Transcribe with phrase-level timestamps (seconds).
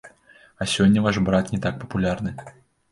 [0.61, 2.37] А сёння ваш брат не так папулярны.